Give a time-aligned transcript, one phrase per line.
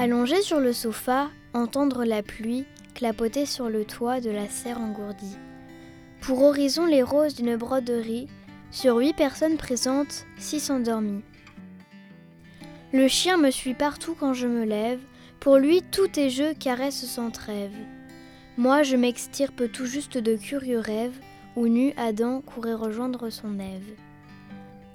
[0.00, 5.36] Allongé sur le sofa, entendre la pluie clapoter sur le toit de la serre engourdie.
[6.20, 8.28] Pour horizon les roses d'une broderie,
[8.70, 11.24] sur huit personnes présentes, six endormies.
[12.92, 15.00] Le chien me suit partout quand je me lève,
[15.40, 17.74] pour lui tout est jeu, caresse sans trêve.
[18.56, 21.18] Moi je m'extirpe tout juste de curieux rêves,
[21.56, 23.96] où nu Adam courait rejoindre son Ève.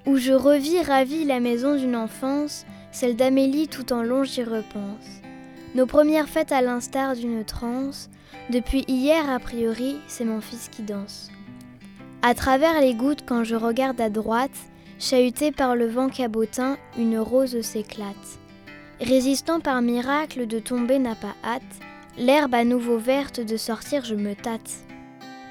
[0.05, 5.21] Où je revis ravi la maison d'une enfance, celle d'Amélie tout en long j'y repense.
[5.75, 8.09] Nos premières fêtes à l'instar d'une transe,
[8.49, 11.29] depuis hier a priori c'est mon fils qui danse.
[12.21, 14.57] À travers les gouttes quand je regarde à droite,
[14.99, 18.39] chahutée par le vent cabotin, une rose s'éclate.
[19.01, 21.61] Résistant par miracle de tomber n'a pas hâte,
[22.17, 24.71] l'herbe à nouveau verte de sortir je me tâte.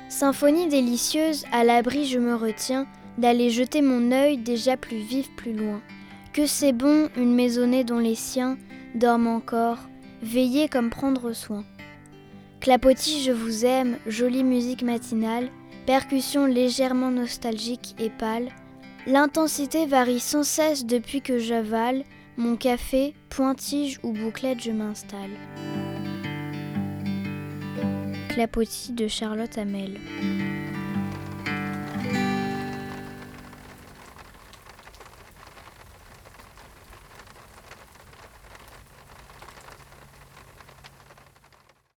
[0.09, 2.87] Symphonie délicieuse, à l'abri je me retiens
[3.19, 5.81] d'aller jeter mon œil déjà plus vif plus loin.
[6.33, 8.57] Que c'est bon une maisonnée dont les siens
[8.95, 9.77] dorment encore,
[10.23, 11.63] veillés comme prendre soin.
[12.61, 15.51] Clapotis, je vous aime, jolie musique matinale,
[15.85, 18.49] percussion légèrement nostalgique et pâle.
[19.07, 22.03] L'intensité varie sans cesse depuis que j'avale
[22.39, 25.37] mon café, pointige ou bouclette, je m'installe.
[28.31, 29.99] Clapotis de Charlotte Hamel.